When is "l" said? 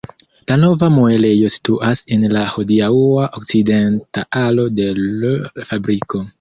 5.07-5.39